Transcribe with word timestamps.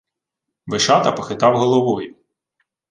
Вишата 0.67 1.15
похитав 1.15 1.55
головою. 1.57 2.13